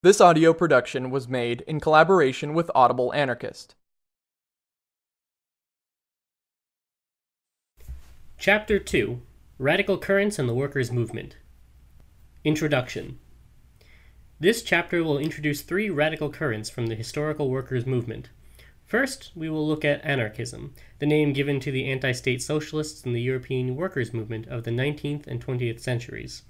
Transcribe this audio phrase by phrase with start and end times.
[0.00, 3.74] This audio production was made in collaboration with Audible Anarchist.
[8.38, 9.20] Chapter 2
[9.58, 11.36] Radical Currents and the Workers' Movement
[12.44, 13.18] Introduction
[14.38, 18.28] This chapter will introduce three radical currents from the historical workers' movement.
[18.86, 23.14] First, we will look at anarchism, the name given to the anti state socialists in
[23.14, 26.44] the European workers' movement of the 19th and 20th centuries.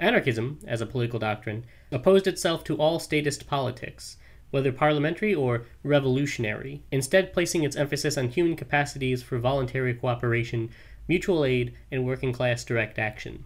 [0.00, 4.16] Anarchism, as a political doctrine, opposed itself to all statist politics,
[4.50, 10.70] whether parliamentary or revolutionary, instead placing its emphasis on human capacities for voluntary cooperation,
[11.08, 13.44] mutual aid, and working class direct action.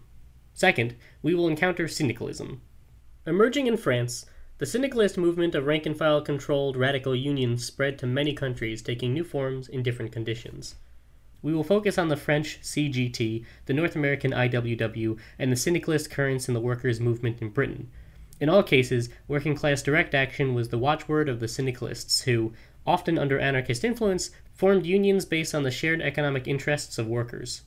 [0.53, 2.61] Second, we will encounter syndicalism.
[3.25, 4.25] Emerging in France,
[4.57, 9.13] the syndicalist movement of rank and file controlled radical unions spread to many countries, taking
[9.13, 10.75] new forms in different conditions.
[11.41, 16.47] We will focus on the French CGT, the North American IWW, and the syndicalist currents
[16.47, 17.89] in the workers' movement in Britain.
[18.39, 22.53] In all cases, working class direct action was the watchword of the syndicalists, who,
[22.85, 27.61] often under anarchist influence, formed unions based on the shared economic interests of workers.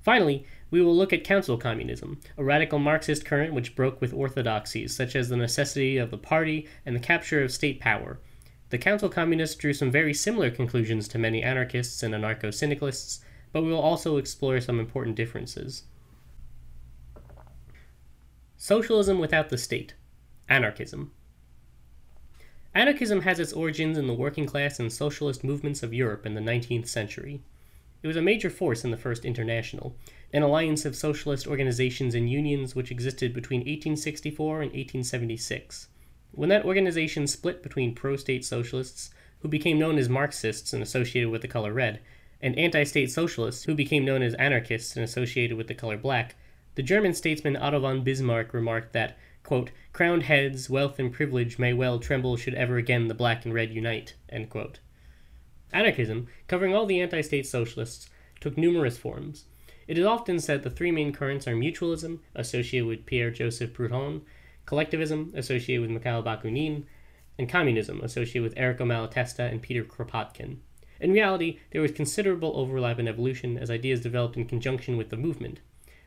[0.00, 4.94] Finally, we will look at council communism, a radical Marxist current which broke with orthodoxies
[4.94, 8.18] such as the necessity of the party and the capture of state power,
[8.74, 13.20] the Council Communists drew some very similar conclusions to many anarchists and anarcho syndicalists,
[13.52, 15.84] but we will also explore some important differences.
[18.56, 19.94] Socialism without the state.
[20.48, 21.12] Anarchism.
[22.74, 26.40] Anarchism has its origins in the working class and socialist movements of Europe in the
[26.40, 27.44] 19th century.
[28.02, 29.94] It was a major force in the First International,
[30.32, 35.86] an alliance of socialist organizations and unions which existed between 1864 and 1876.
[36.36, 41.30] When that organization split between pro state socialists, who became known as Marxists and associated
[41.30, 42.00] with the color red,
[42.40, 46.34] and anti state socialists, who became known as anarchists and associated with the color black,
[46.74, 51.72] the German statesman Otto von Bismarck remarked that, quote, crowned heads, wealth, and privilege may
[51.72, 54.14] well tremble should ever again the black and red unite.
[55.72, 59.44] Anarchism, covering all the anti state socialists, took numerous forms.
[59.86, 64.22] It is often said the three main currents are mutualism, associated with Pierre Joseph Proudhon,
[64.66, 66.84] collectivism, associated with Mikhail Bakunin,
[67.38, 70.58] and communism, associated with Errico Malatesta and Peter Kropotkin.
[71.00, 75.16] In reality, there was considerable overlap in evolution as ideas developed in conjunction with the
[75.16, 75.60] movement.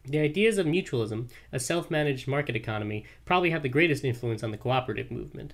[0.06, 4.52] The ideas of mutualism, a self managed market economy, probably had the greatest influence on
[4.52, 5.54] the cooperative movement.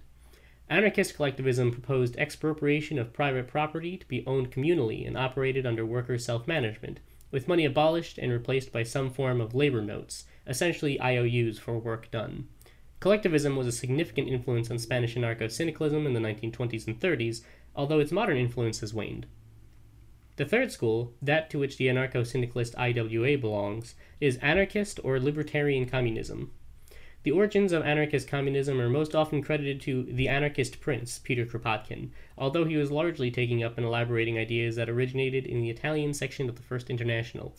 [0.70, 6.18] Anarchist collectivism proposed expropriation of private property to be owned communally and operated under worker
[6.20, 7.00] self management,
[7.32, 12.12] with money abolished and replaced by some form of labor notes, essentially IOUs for work
[12.12, 12.48] done.
[13.04, 17.42] Collectivism was a significant influence on Spanish anarcho syndicalism in the 1920s and 30s,
[17.76, 19.26] although its modern influence has waned.
[20.38, 25.86] The third school, that to which the anarcho syndicalist IWA belongs, is anarchist or libertarian
[25.86, 26.54] communism.
[27.24, 32.12] The origins of anarchist communism are most often credited to the anarchist prince, Peter Kropotkin,
[32.38, 36.48] although he was largely taking up and elaborating ideas that originated in the Italian section
[36.48, 37.54] of the First International.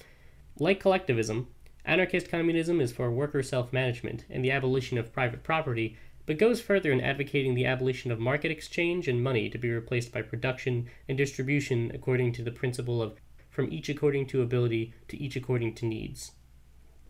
[0.59, 1.49] Like collectivism,
[1.86, 6.60] Anarchist communism is for worker self management and the abolition of private property, but goes
[6.60, 10.88] further in advocating the abolition of market exchange and money to be replaced by production
[11.08, 15.74] and distribution according to the principle of from each according to ability to each according
[15.74, 16.32] to needs.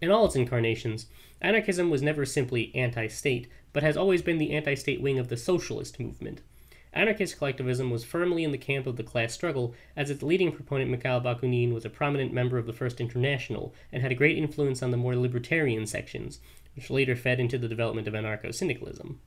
[0.02, 1.06] In all its incarnations,
[1.41, 5.28] anarchism was never simply anti state, but has always been the anti state wing of
[5.28, 6.41] the socialist movement.
[6.94, 10.93] Anarchist collectivism was firmly in the camp of the class struggle, as its leading proponent
[10.93, 14.81] Mikhail Bakunin was a prominent member of the First International and had a great influence
[14.81, 16.38] on the more libertarian sections,
[16.77, 19.21] which later fed into the development of anarcho syndicalism.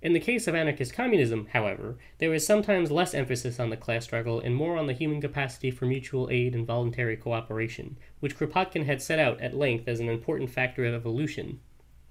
[0.00, 4.04] In the case of anarchist communism, however, there is sometimes less emphasis on the class
[4.04, 8.86] struggle and more on the human capacity for mutual aid and voluntary cooperation, which Kropotkin
[8.86, 11.60] had set out at length as an important factor of evolution.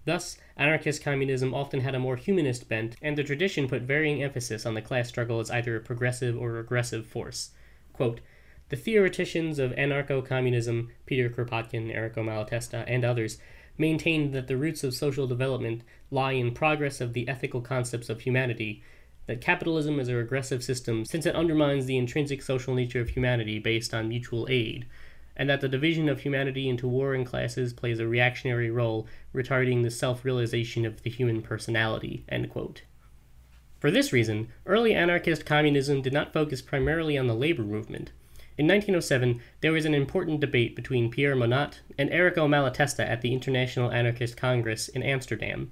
[0.05, 4.65] Thus, anarchist communism often had a more humanist bent, and the tradition put varying emphasis
[4.65, 7.51] on the class struggle as either a progressive or regressive force.
[7.93, 8.19] Quote,
[8.69, 13.37] the theoreticians of anarcho communism, Peter Kropotkin, Errico Malatesta, and others,
[13.77, 18.21] maintained that the roots of social development lie in progress of the ethical concepts of
[18.21, 18.81] humanity,
[19.27, 23.59] that capitalism is a regressive system since it undermines the intrinsic social nature of humanity
[23.59, 24.85] based on mutual aid,
[25.35, 29.91] and that the division of humanity into warring classes plays a reactionary role, retarding the
[29.91, 32.25] self realization of the human personality.
[33.79, 38.11] For this reason, early anarchist communism did not focus primarily on the labor movement.
[38.57, 43.33] In 1907, there was an important debate between Pierre Monatte and Errico Malatesta at the
[43.33, 45.71] International Anarchist Congress in Amsterdam.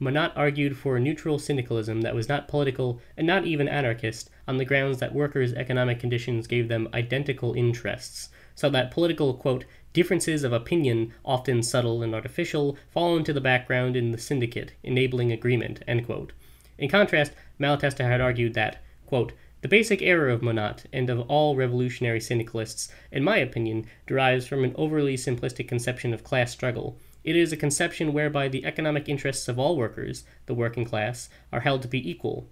[0.00, 4.56] Monatte argued for a neutral syndicalism that was not political and not even anarchist on
[4.56, 10.42] the grounds that workers' economic conditions gave them identical interests, so that political, quote, Differences
[10.42, 15.82] of opinion, often subtle and artificial, fall into the background in the syndicate, enabling agreement.
[15.86, 21.54] In contrast, Malatesta had argued that, quote, the basic error of Monatte and of all
[21.54, 26.98] revolutionary syndicalists, in my opinion, derives from an overly simplistic conception of class struggle.
[27.22, 31.60] It is a conception whereby the economic interests of all workers, the working class, are
[31.60, 32.48] held to be equal.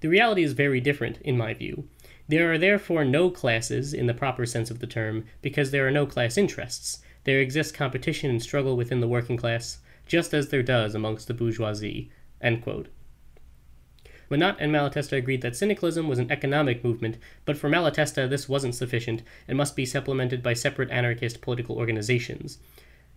[0.00, 1.88] The reality is very different, in my view.
[2.30, 5.90] There are therefore no classes in the proper sense of the term, because there are
[5.90, 7.02] no class interests.
[7.24, 11.34] There exists competition and struggle within the working class, just as there does amongst the
[11.34, 12.08] bourgeoisie.
[12.40, 12.86] Monatte
[14.60, 19.24] and Malatesta agreed that syndicalism was an economic movement, but for Malatesta this wasn't sufficient
[19.48, 22.58] and must be supplemented by separate anarchist political organizations.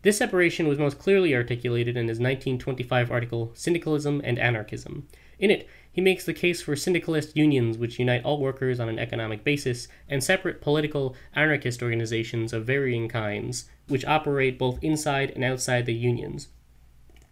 [0.02, 5.08] This separation was most clearly articulated in his 1925 article Syndicalism and Anarchism.
[5.38, 8.98] In it, he makes the case for syndicalist unions which unite all workers on an
[8.98, 15.44] economic basis, and separate political anarchist organizations of varying kinds, which operate both inside and
[15.44, 16.48] outside the unions.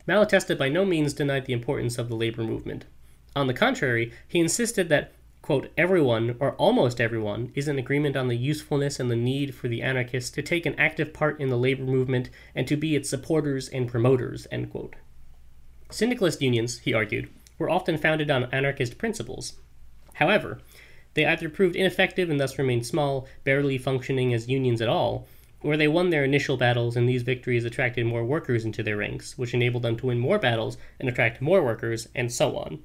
[0.07, 2.85] Malatesta by no means denied the importance of the labor movement.
[3.35, 5.11] On the contrary, he insisted that,
[5.41, 9.69] quote, everyone, or almost everyone, is in agreement on the usefulness and the need for
[9.69, 13.09] the anarchists to take an active part in the labor movement and to be its
[13.09, 14.95] supporters and promoters, end quote.
[15.89, 17.27] Syndicalist unions, he argued,
[17.61, 19.53] were often founded on anarchist principles.
[20.15, 20.59] However,
[21.13, 25.27] they either proved ineffective and thus remained small, barely functioning as unions at all,
[25.61, 29.37] or they won their initial battles and these victories attracted more workers into their ranks,
[29.37, 32.81] which enabled them to win more battles and attract more workers, and so on.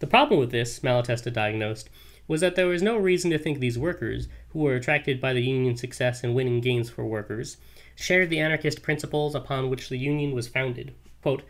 [0.00, 1.88] The problem with this, Malatesta diagnosed,
[2.28, 5.42] was that there was no reason to think these workers, who were attracted by the
[5.42, 7.56] Union's success in winning gains for workers,
[7.94, 10.94] shared the anarchist principles upon which the Union was founded.
[11.22, 11.42] Quote,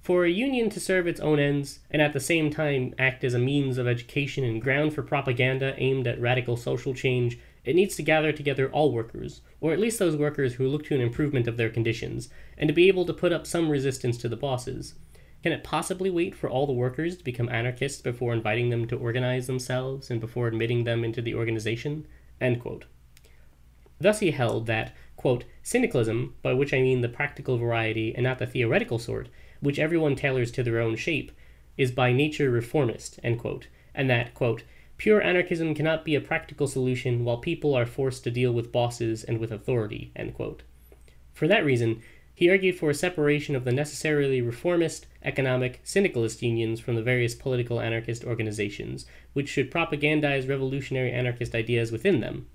[0.00, 3.34] for a union to serve its own ends, and at the same time act as
[3.34, 7.94] a means of education and ground for propaganda aimed at radical social change, it needs
[7.96, 11.46] to gather together all workers, or at least those workers who look to an improvement
[11.46, 14.94] of their conditions, and to be able to put up some resistance to the bosses.
[15.42, 18.96] Can it possibly wait for all the workers to become anarchists before inviting them to
[18.96, 22.06] organize themselves and before admitting them into the organization?
[24.00, 28.38] Thus he held that, quote, syndicalism, by which I mean the practical variety and not
[28.38, 29.28] the theoretical sort,
[29.60, 31.32] which everyone tailors to their own shape,
[31.76, 34.62] is by nature reformist, quote, and that, quote,
[34.98, 39.24] pure anarchism cannot be a practical solution while people are forced to deal with bosses
[39.24, 40.12] and with authority,
[41.32, 42.02] For that reason,
[42.34, 47.34] he argued for a separation of the necessarily reformist, economic, syndicalist unions from the various
[47.34, 49.04] political anarchist organizations,
[49.34, 52.46] which should propagandize revolutionary anarchist ideas within them.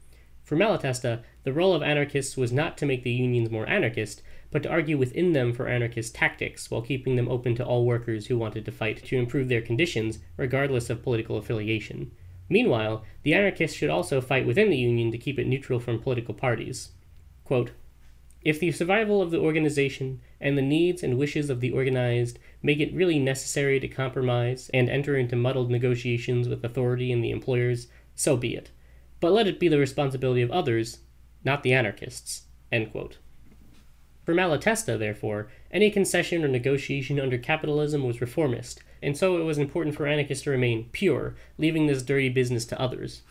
[0.44, 4.22] For Malatesta, the role of anarchists was not to make the unions more anarchist,
[4.56, 8.28] but to argue within them for anarchist tactics while keeping them open to all workers
[8.28, 12.10] who wanted to fight to improve their conditions, regardless of political affiliation.
[12.48, 16.34] Meanwhile, the anarchists should also fight within the union to keep it neutral from political
[16.34, 16.92] parties.
[17.44, 17.72] Quote,
[18.44, 22.80] if the survival of the organization and the needs and wishes of the organized make
[22.80, 27.88] it really necessary to compromise and enter into muddled negotiations with authority and the employers,
[28.16, 28.72] so be it.
[29.19, 31.00] But let it be the responsibility of others,
[31.44, 32.44] not the anarchists.
[34.25, 39.60] For Malatesta, therefore, any concession or negotiation under capitalism was reformist, and so it was
[39.60, 43.22] important for anarchists to remain pure, leaving this dirty business to others.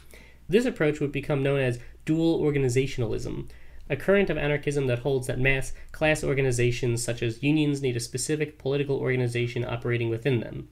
[0.49, 3.49] This approach would become known as dual organizationalism,
[3.91, 8.01] a current of anarchism that holds that mass class organizations such as unions need a
[8.01, 10.69] specific political organization operating within them.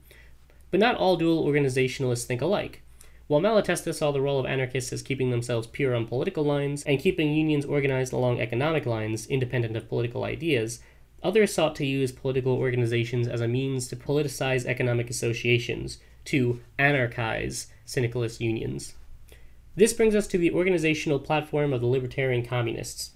[0.71, 2.81] But not all dual organizationalists think alike.
[3.27, 6.99] While Malatesta saw the role of anarchists as keeping themselves pure on political lines and
[6.99, 10.81] keeping unions organized along economic lines independent of political ideas,
[11.23, 17.67] others sought to use political organizations as a means to politicize economic associations, to anarchize
[17.85, 18.95] syndicalist unions.
[19.75, 23.11] This brings us to the organizational platform of the Libertarian Communists.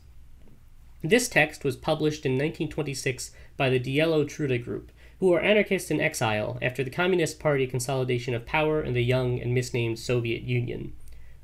[1.03, 5.99] This text was published in 1926 by the Dielo Truda Group, who are anarchists in
[5.99, 10.93] exile after the Communist Party consolidation of power in the young and misnamed Soviet Union.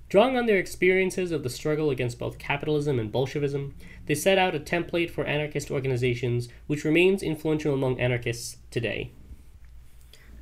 [0.09, 3.73] Drawing on their experiences of the struggle against both capitalism and Bolshevism,
[4.05, 9.11] they set out a template for anarchist organizations which remains influential among anarchists today.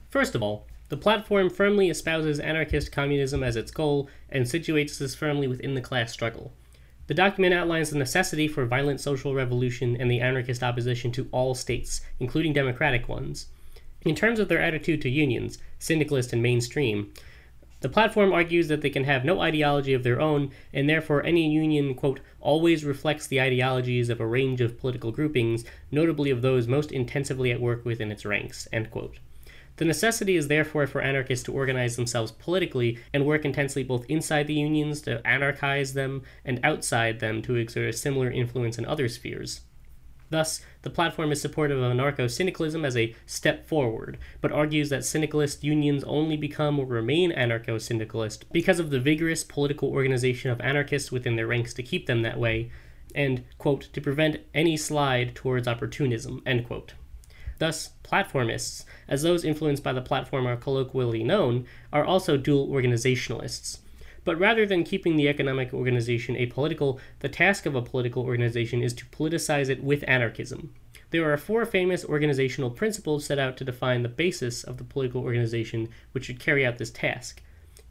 [0.09, 5.15] First of all, the platform firmly espouses anarchist communism as its goal and situates this
[5.15, 6.51] firmly within the class struggle.
[7.11, 11.53] The document outlines the necessity for violent social revolution and the anarchist opposition to all
[11.53, 13.47] states, including democratic ones.
[14.03, 17.11] In terms of their attitude to unions, syndicalist and mainstream,
[17.81, 21.51] the platform argues that they can have no ideology of their own, and therefore any
[21.51, 26.65] union, quote, always reflects the ideologies of a range of political groupings, notably of those
[26.65, 29.19] most intensively at work within its ranks, end quote.
[29.81, 34.45] The necessity is therefore for anarchists to organize themselves politically and work intensely both inside
[34.45, 39.09] the unions to anarchize them and outside them to exert a similar influence in other
[39.09, 39.61] spheres.
[40.29, 45.03] Thus, the platform is supportive of anarcho syndicalism as a step forward, but argues that
[45.03, 50.61] syndicalist unions only become or remain anarcho syndicalist because of the vigorous political organization of
[50.61, 52.69] anarchists within their ranks to keep them that way,
[53.15, 56.93] and, quote, to prevent any slide towards opportunism, end quote.
[57.61, 63.77] Thus, platformists, as those influenced by the platform are colloquially known, are also dual organizationalists.
[64.23, 68.93] But rather than keeping the economic organization apolitical, the task of a political organization is
[68.95, 70.73] to politicize it with anarchism.
[71.11, 75.21] There are four famous organizational principles set out to define the basis of the political
[75.21, 77.43] organization which should carry out this task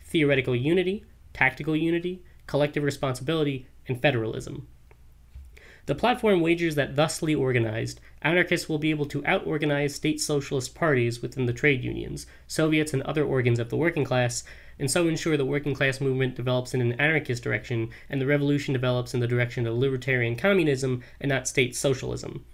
[0.02, 4.66] theoretical unity, tactical unity, collective responsibility, and federalism.
[5.86, 11.22] The platform wagers that thusly organized, anarchists will be able to out-organize state socialist parties
[11.22, 14.44] within the trade unions, Soviets, and other organs of the working class,
[14.78, 18.72] and so ensure the working class movement develops in an anarchist direction and the revolution
[18.72, 22.44] develops in the direction of libertarian communism and not state socialism.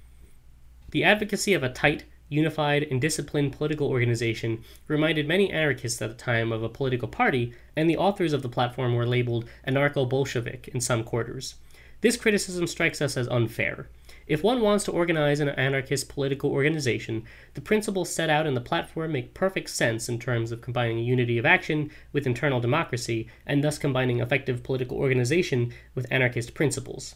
[0.90, 6.16] The advocacy of a tight, unified, and disciplined political organization reminded many anarchists at the
[6.16, 10.68] time of a political party, and the authors of the platform were labeled anarcho Bolshevik
[10.68, 11.54] in some quarters.
[12.00, 13.88] This criticism strikes us as unfair.
[14.26, 17.24] If one wants to organize an anarchist political organization,
[17.54, 21.38] the principles set out in the platform make perfect sense in terms of combining unity
[21.38, 27.14] of action with internal democracy, and thus combining effective political organization with anarchist principles.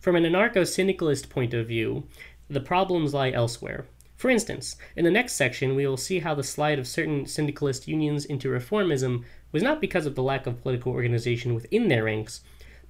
[0.00, 2.06] From an anarcho syndicalist point of view,
[2.48, 3.86] the problems lie elsewhere.
[4.16, 7.88] For instance, in the next section, we will see how the slide of certain syndicalist
[7.88, 12.42] unions into reformism was not because of the lack of political organization within their ranks,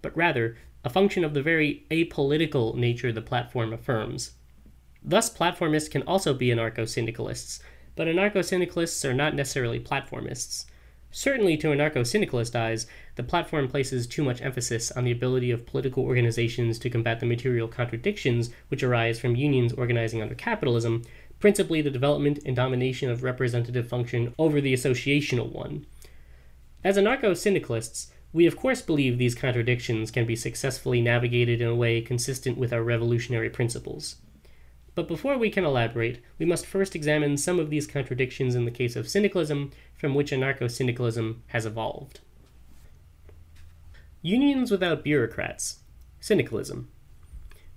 [0.02, 4.32] but rather a function of the very apolitical nature the platform affirms.
[5.02, 7.60] Thus, platformists can also be anarcho syndicalists,
[7.96, 10.66] but anarcho syndicalists are not necessarily platformists.
[11.10, 15.64] Certainly, to anarcho syndicalist eyes, the platform places too much emphasis on the ability of
[15.64, 21.02] political organizations to combat the material contradictions which arise from unions organizing under capitalism,
[21.38, 25.86] principally the development and domination of representative function over the associational one.
[26.82, 31.74] As anarcho syndicalists, we of course believe these contradictions can be successfully navigated in a
[31.74, 34.16] way consistent with our revolutionary principles.
[34.96, 38.72] But before we can elaborate, we must first examine some of these contradictions in the
[38.72, 42.20] case of syndicalism, from which anarcho syndicalism has evolved.
[44.20, 45.80] Unions without bureaucrats.
[46.18, 46.88] Syndicalism.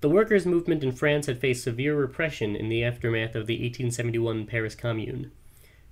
[0.01, 4.47] The workers' movement in France had faced severe repression in the aftermath of the 1871
[4.47, 5.31] Paris Commune.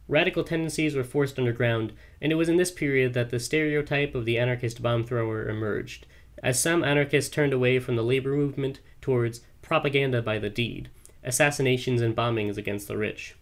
[0.08, 4.26] Radical tendencies were forced underground, and it was in this period that the stereotype of
[4.26, 6.06] the anarchist bomb thrower emerged,
[6.44, 10.90] as some anarchists turned away from the labor movement towards propaganda by the deed,
[11.24, 13.36] assassinations and bombings against the rich.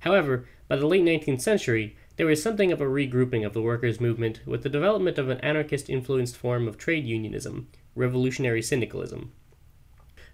[0.00, 4.00] However, by the late 19th century, there was something of a regrouping of the workers'
[4.00, 9.32] movement with the development of an anarchist influenced form of trade unionism, revolutionary syndicalism.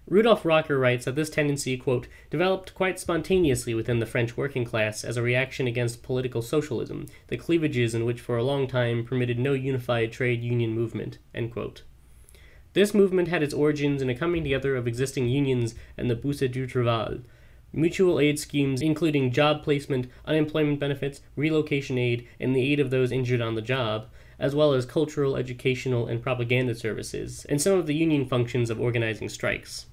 [0.05, 5.03] Rudolf Rocker writes that this tendency, quote, developed quite spontaneously within the French working class
[5.03, 9.39] as a reaction against political socialism, the cleavages in which for a long time permitted
[9.39, 11.19] no unified trade union movement.
[12.73, 16.39] This movement had its origins in a coming together of existing unions and the Bourse
[16.39, 17.21] du Travail,
[17.71, 23.11] mutual aid schemes including job placement, unemployment benefits, relocation aid, and the aid of those
[23.11, 24.07] injured on the job,
[24.37, 28.81] as well as cultural, educational, and propaganda services, and some of the union functions of
[28.81, 29.85] organizing strikes.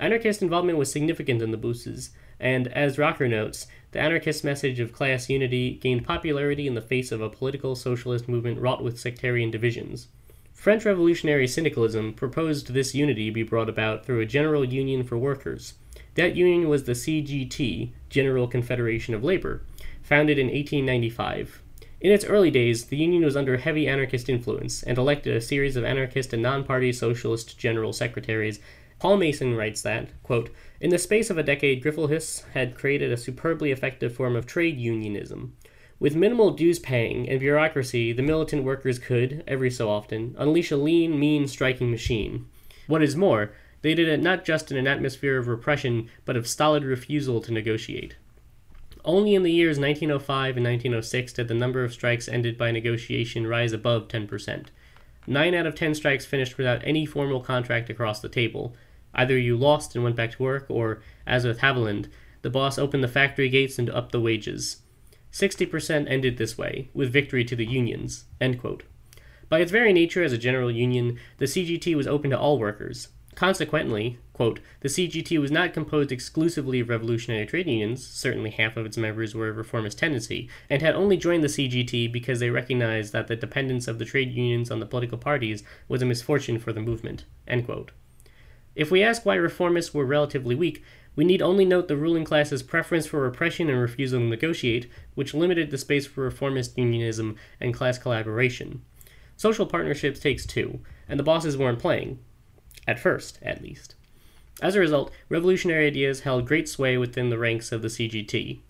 [0.00, 4.92] Anarchist involvement was significant in the Bourses, and, as Rocker notes, the anarchist message of
[4.92, 9.50] class unity gained popularity in the face of a political socialist movement wrought with sectarian
[9.50, 10.08] divisions.
[10.52, 15.74] French revolutionary syndicalism proposed this unity be brought about through a general union for workers.
[16.14, 19.62] That union was the CGT, General Confederation of Labor,
[20.02, 21.62] founded in 1895.
[22.00, 25.74] In its early days, the union was under heavy anarchist influence and elected a series
[25.74, 28.60] of anarchist and non party socialist general secretaries
[28.98, 30.50] Paul Mason writes that, quote,
[30.80, 34.76] In the space of a decade, Griffuelhes had created a superbly effective form of trade
[34.76, 35.56] unionism.
[36.00, 40.76] With minimal dues paying and bureaucracy, the militant workers could, every so often, unleash a
[40.76, 42.46] lean, mean striking machine.
[42.88, 43.52] What is more,
[43.82, 47.52] they did it not just in an atmosphere of repression, but of stolid refusal to
[47.52, 48.16] negotiate.
[49.04, 53.46] Only in the years 1905 and 1906 did the number of strikes ended by negotiation
[53.46, 54.66] rise above 10%.
[55.26, 58.74] Nine out of ten strikes finished without any formal contract across the table,
[59.14, 62.08] Either you lost and went back to work, or, as with Haviland,
[62.42, 64.82] the boss opened the factory gates and upped the wages.
[65.32, 68.24] 60% ended this way, with victory to the unions.
[69.48, 73.08] By its very nature as a general union, the CGT was open to all workers.
[73.34, 78.84] Consequently, quote, the CGT was not composed exclusively of revolutionary trade unions, certainly half of
[78.84, 83.12] its members were of reformist tendency, and had only joined the CGT because they recognized
[83.12, 86.72] that the dependence of the trade unions on the political parties was a misfortune for
[86.72, 87.26] the movement.
[87.46, 87.92] End quote.
[88.78, 90.84] If we ask why reformists were relatively weak,
[91.16, 95.34] we need only note the ruling class's preference for repression and refusal to negotiate, which
[95.34, 98.82] limited the space for reformist unionism and class collaboration.
[99.36, 102.20] Social partnerships takes two, and the bosses weren't playing,
[102.86, 103.96] at first, at least.
[104.62, 108.60] As a result, revolutionary ideas held great sway within the ranks of the CGT.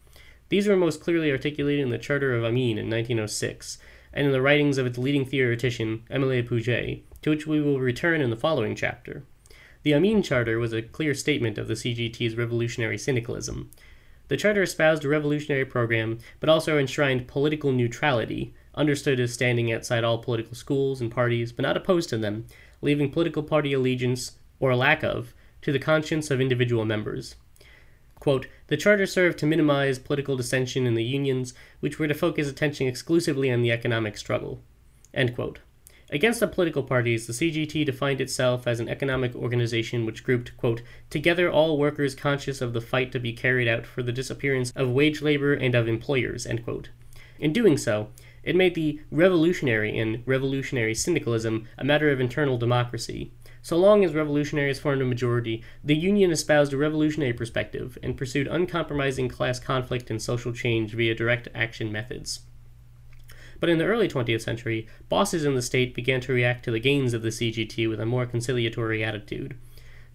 [0.48, 3.76] These were most clearly articulated in the Charter of Amiens in 1906,
[4.14, 8.22] and in the writings of its leading theoretician, Émile Pouget, to which we will return
[8.22, 9.22] in the following chapter.
[9.84, 13.70] The Amiens Charter was a clear statement of the CGT's revolutionary syndicalism.
[14.26, 20.04] The charter espoused a revolutionary program, but also enshrined political neutrality, understood as standing outside
[20.04, 22.46] all political schools and parties, but not opposed to them,
[22.82, 25.32] leaving political party allegiance, or lack of,
[25.62, 27.36] to the conscience of individual members.
[28.16, 32.48] Quote, the charter served to minimize political dissension in the unions, which were to focus
[32.48, 34.60] attention exclusively on the economic struggle.
[36.10, 40.80] Against the political parties, the CGT defined itself as an economic organization which grouped, quote,
[41.10, 44.88] together all workers conscious of the fight to be carried out for the disappearance of
[44.88, 48.08] wage labor and of employers, In doing so,
[48.42, 53.30] it made the revolutionary and revolutionary syndicalism a matter of internal democracy.
[53.60, 58.46] So long as revolutionaries formed a majority, the Union espoused a revolutionary perspective and pursued
[58.46, 62.40] uncompromising class conflict and social change via direct action methods.
[63.60, 66.80] But in the early 20th century, bosses in the state began to react to the
[66.80, 69.56] gains of the CGT with a more conciliatory attitude.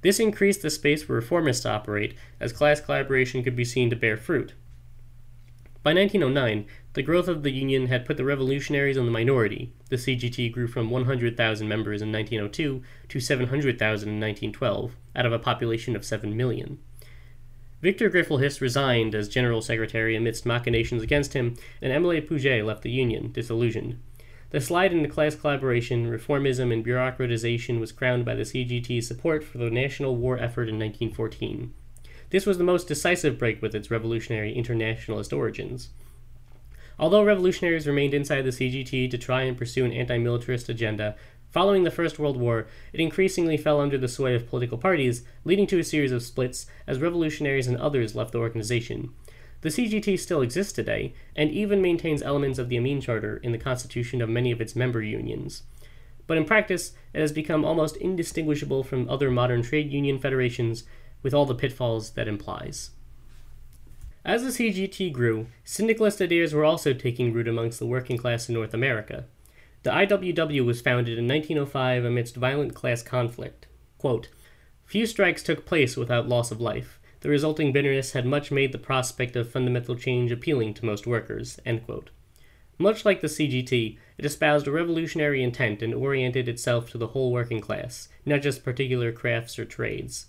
[0.01, 3.95] This increased the space for reformists to operate, as class collaboration could be seen to
[3.95, 4.53] bear fruit.
[5.81, 9.73] By 1909, the growth of the Union had put the revolutionaries in the minority.
[9.89, 15.39] The CGT grew from 100,000 members in 1902 to 700,000 in 1912, out of a
[15.39, 16.79] population of 7 million.
[17.83, 22.89] Victor Griffuelhes resigned as General Secretary amidst machinations against him, and Émile Pouget left the
[22.89, 23.99] Union, disillusioned.
[24.51, 29.57] The slide into class collaboration, reformism, and bureaucratization was crowned by the CGT's support for
[29.57, 31.73] the national war effort in 1914.
[32.29, 35.89] This was the most decisive break with its revolutionary internationalist origins.
[36.97, 41.17] Although revolutionaries remained inside the CGT to try and pursue an anti militarist agenda,
[41.53, 45.67] following the First World War, it increasingly fell under the sway of political parties, leading
[45.67, 49.13] to a series of splits as revolutionaries and others left the organization.
[49.61, 53.59] The CGT still exists today, and even maintains elements of the Amiens Charter in the
[53.59, 55.63] constitution of many of its member unions.
[56.25, 60.83] But in practice, it has become almost indistinguishable from other modern trade union federations
[61.21, 62.89] with all the pitfalls that implies.
[64.25, 68.55] As the CGT grew, syndicalist ideas were also taking root amongst the working class in
[68.55, 69.25] North America.
[69.83, 73.67] The IWW was founded in 1905 amidst violent class conflict.
[73.97, 74.29] Quote,
[74.85, 76.99] Few strikes took place without loss of life.
[77.19, 81.59] The resulting bitterness had much made the prospect of fundamental change appealing to most workers.
[82.77, 87.31] Much like the CGT, it espoused a revolutionary intent and oriented itself to the whole
[87.31, 90.27] working class, not just particular crafts or trades.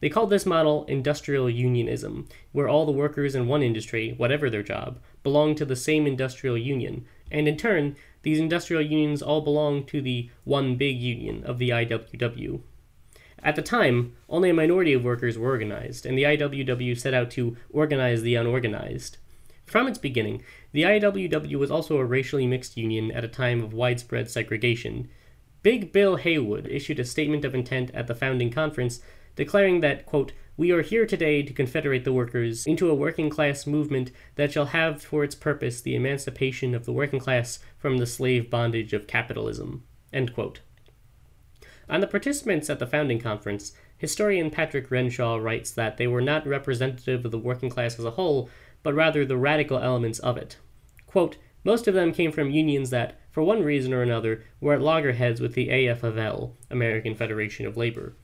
[0.00, 4.62] They called this model industrial unionism, where all the workers in one industry, whatever their
[4.62, 9.88] job, belonged to the same industrial union, and in turn, these industrial unions all belonged
[9.88, 12.60] to the one big union of the IWW.
[13.42, 17.30] At the time, only a minority of workers were organized, and the IWW set out
[17.32, 19.18] to organize the unorganized.
[19.66, 23.72] From its beginning, the IWW was also a racially mixed union at a time of
[23.72, 25.08] widespread segregation.
[25.62, 29.00] Big Bill Haywood issued a statement of intent at the founding conference
[29.34, 33.66] declaring that, quote, we are here today to confederate the workers into a working class
[33.66, 38.06] movement that shall have for its purpose the emancipation of the working class from the
[38.06, 39.82] slave bondage of capitalism.
[40.14, 46.46] On the participants at the founding conference, historian Patrick Renshaw writes that they were not
[46.46, 48.48] representative of the working class as a whole,
[48.84, 50.58] but rather the radical elements of it.
[51.06, 54.80] Quote, most of them came from unions that, for one reason or another, were at
[54.80, 58.14] loggerheads with the AFL, American Federation of Labor.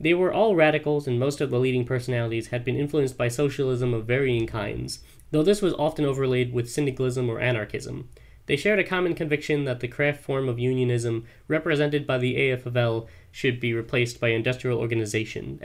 [0.00, 3.92] They were all radicals, and most of the leading personalities had been influenced by socialism
[3.92, 5.00] of varying kinds,
[5.32, 8.08] though this was often overlaid with syndicalism or anarchism.
[8.46, 13.08] They shared a common conviction that the craft form of unionism, represented by the AFL,
[13.32, 15.58] should be replaced by industrial organization.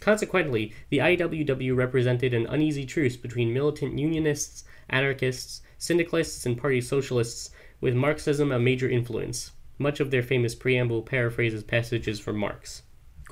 [0.00, 7.50] Consequently, the IWW represented an uneasy truce between militant unionists, anarchists, syndicalists, and party socialists,
[7.80, 9.52] with Marxism a major influence.
[9.78, 12.82] Much of their famous preamble paraphrases passages from Marx.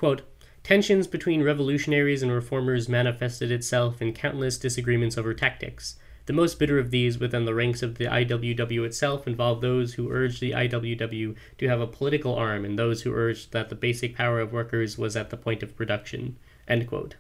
[0.03, 0.23] Quote,
[0.65, 5.95] Tensions between revolutionaries and reformers manifested itself in countless disagreements over tactics.
[6.27, 10.11] The most bitter of these within the ranks of the IWW itself involved those who
[10.11, 14.17] urged the IWW to have a political arm and those who urged that the basic
[14.17, 16.37] power of workers was at the point of production.
[16.67, 17.15] The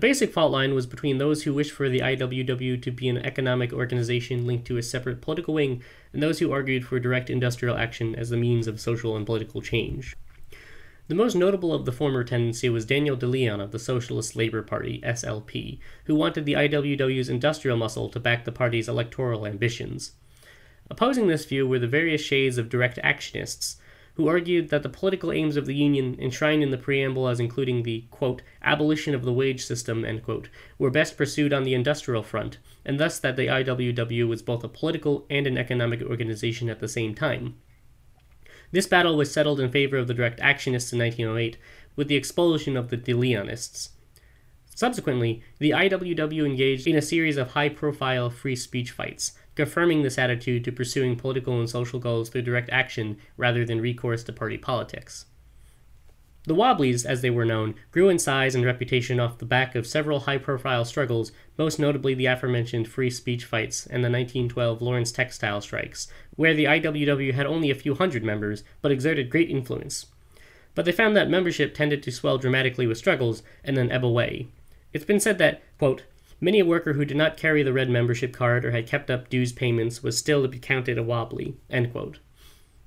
[0.00, 3.72] basic fault line was between those who wished for the IWW to be an economic
[3.72, 8.16] organization linked to a separate political wing and those who argued for direct industrial action
[8.16, 10.16] as the means of social and political change.
[11.08, 14.60] The most notable of the former tendency was Daniel De Leon of the Socialist Labor
[14.60, 20.12] Party, SLP, who wanted the IWW's industrial muscle to back the party's electoral ambitions.
[20.90, 23.76] Opposing this view were the various shades of direct actionists,
[24.14, 27.84] who argued that the political aims of the Union, enshrined in the preamble as including
[27.84, 32.58] the quote, abolition of the wage system, quote, were best pursued on the industrial front,
[32.84, 36.88] and thus that the IWW was both a political and an economic organization at the
[36.88, 37.54] same time.
[38.72, 41.56] This battle was settled in favor of the direct actionists in 1908
[41.94, 43.90] with the expulsion of the De Leonists.
[44.74, 50.18] Subsequently, the IWW engaged in a series of high profile free speech fights, confirming this
[50.18, 54.58] attitude to pursuing political and social goals through direct action rather than recourse to party
[54.58, 55.24] politics.
[56.46, 59.84] The Wobblies, as they were known, grew in size and reputation off the back of
[59.84, 65.10] several high profile struggles, most notably the aforementioned free speech fights and the 1912 Lawrence
[65.10, 66.06] textile strikes,
[66.36, 70.06] where the IWW had only a few hundred members, but exerted great influence.
[70.76, 74.46] But they found that membership tended to swell dramatically with struggles and then ebb away.
[74.92, 76.04] It's been said that, quote,
[76.40, 79.28] Many a worker who did not carry the red membership card or had kept up
[79.28, 81.56] dues payments was still to be counted a wobbly.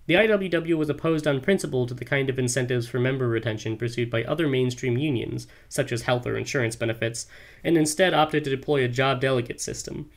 [0.09, 4.09] The IWW was opposed on principle to the kind of incentives for member retention pursued
[4.09, 7.27] by other mainstream unions, such as health or insurance benefits,
[7.63, 10.09] and instead opted to deploy a job delegate system.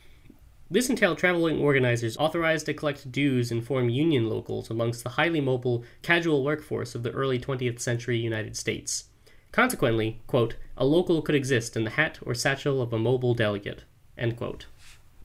[0.67, 5.41] This entailed traveling organizers authorized to collect dues and form union locals amongst the highly
[5.41, 9.09] mobile, casual workforce of the early 20th century United States.
[9.51, 13.83] Consequently, quote, a local could exist in the hat or satchel of a mobile delegate.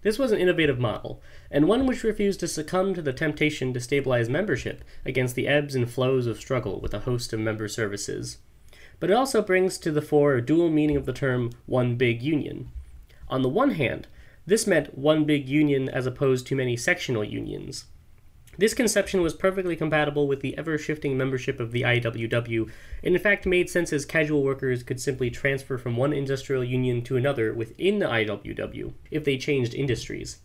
[0.02, 3.80] This was an innovative model, and one which refused to succumb to the temptation to
[3.80, 8.38] stabilize membership against the ebbs and flows of struggle with a host of member services.
[9.00, 12.22] But it also brings to the fore a dual meaning of the term one big
[12.22, 12.70] union.
[13.28, 14.06] On the one hand,
[14.46, 17.84] this meant one big union as opposed to many sectional unions.
[18.56, 22.68] This conception was perfectly compatible with the ever shifting membership of the IWW,
[23.04, 27.02] and in fact made sense as casual workers could simply transfer from one industrial union
[27.02, 30.40] to another within the IWW if they changed industries.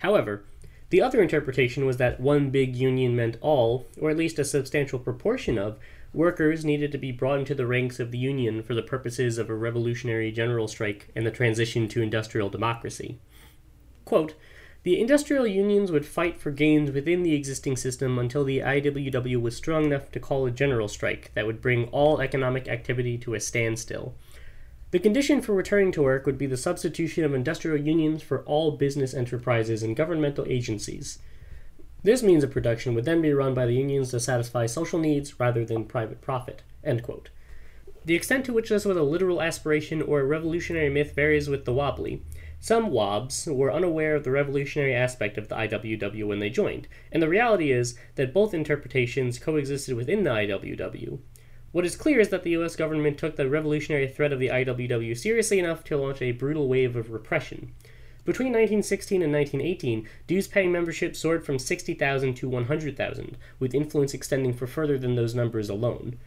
[0.00, 0.44] However,
[0.90, 4.98] the other interpretation was that one big union meant all, or at least a substantial
[4.98, 5.78] proportion of,
[6.12, 9.48] workers needed to be brought into the ranks of the union for the purposes of
[9.48, 13.18] a revolutionary general strike and the transition to industrial democracy.
[14.04, 14.34] Quote,
[14.82, 19.54] the industrial unions would fight for gains within the existing system until the IWW was
[19.54, 23.40] strong enough to call a general strike that would bring all economic activity to a
[23.40, 24.14] standstill.
[24.92, 28.72] The condition for returning to work would be the substitution of industrial unions for all
[28.72, 31.20] business enterprises and governmental agencies.
[32.02, 35.38] This means of production would then be run by the unions to satisfy social needs
[35.38, 36.62] rather than private profit.
[36.82, 41.66] The extent to which this was a literal aspiration or a revolutionary myth varies with
[41.66, 42.22] the wobbly.
[42.58, 47.22] Some WOBs were unaware of the revolutionary aspect of the IWW when they joined, and
[47.22, 51.20] the reality is that both interpretations coexisted within the IWW.
[51.72, 55.16] What is clear is that the US government took the revolutionary threat of the IWW
[55.16, 57.72] seriously enough to launch a brutal wave of repression.
[58.24, 64.52] Between 1916 and 1918, dues paying membership soared from 60,000 to 100,000, with influence extending
[64.52, 66.18] for further than those numbers alone.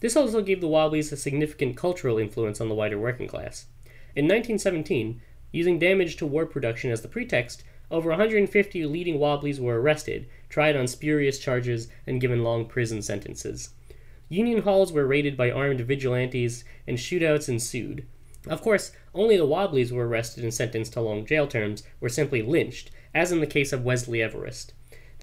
[0.00, 3.66] This also gave the Wobblies a significant cultural influence on the wider working class.
[4.14, 5.20] In 1917,
[5.52, 10.76] Using damage to war production as the pretext, over 150 leading Wobblies were arrested, tried
[10.76, 13.70] on spurious charges, and given long prison sentences.
[14.28, 18.04] Union halls were raided by armed vigilantes, and shootouts ensued.
[18.48, 22.42] Of course, only the Wobblies were arrested and sentenced to long jail terms, or simply
[22.42, 24.72] lynched, as in the case of Wesley Everest.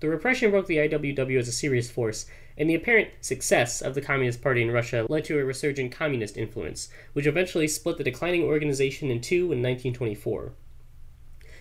[0.02, 2.26] The repression broke the IWW as a serious force,
[2.58, 6.38] and the apparent success of the Communist Party in Russia led to a resurgent communist
[6.38, 10.54] influence, which eventually split the declining organization in two in 1924.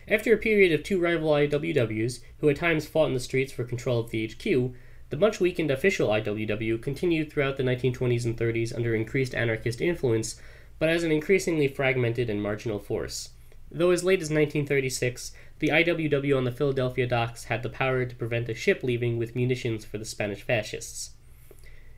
[0.09, 3.62] After a period of two rival IWWs, who at times fought in the streets for
[3.62, 4.74] control of the HQ,
[5.12, 10.40] the much weakened official IWW continued throughout the 1920s and 30s under increased anarchist influence,
[10.79, 13.29] but as an increasingly fragmented and marginal force.
[13.70, 18.16] Though as late as 1936, the IWW on the Philadelphia docks had the power to
[18.16, 21.11] prevent a ship leaving with munitions for the Spanish fascists.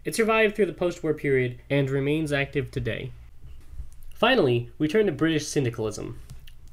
[0.05, 3.13] It survived through the post war period and remains active today.
[4.13, 6.19] Finally, we turn to British syndicalism.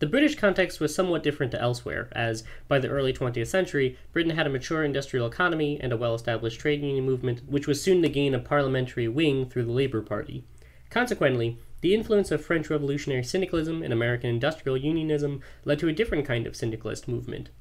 [0.02, 4.36] The British context was somewhat different to elsewhere, as, by the early 20th century, Britain
[4.36, 8.02] had a mature industrial economy and a well established trade union movement, which was soon
[8.02, 10.44] to gain a parliamentary wing through the Labour Party.
[10.90, 16.26] Consequently, the influence of French revolutionary syndicalism and American industrial unionism led to a different
[16.26, 17.52] kind of syndicalist movement.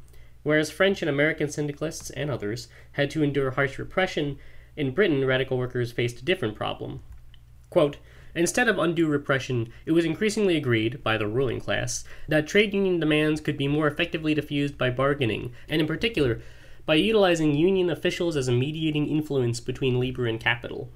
[0.42, 4.38] Whereas French and American syndicalists and others had to endure harsh repression,
[4.79, 7.03] in Britain radical workers faced a different problem.
[7.68, 7.98] Quote,
[8.35, 13.01] Instead of undue repression, it was increasingly agreed, by the ruling class, that trade union
[13.01, 16.40] demands could be more effectively diffused by bargaining, and in particular,
[16.87, 20.90] by utilizing union officials as a mediating influence between labor and capital.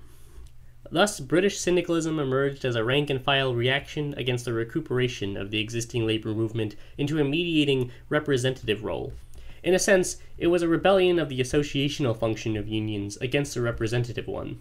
[0.90, 5.58] Thus, British syndicalism emerged as a rank and file reaction against the recuperation of the
[5.58, 9.12] existing labor movement into a mediating representative role.
[9.62, 13.62] In a sense, it was a rebellion of the associational function of unions against the
[13.62, 14.60] representative one.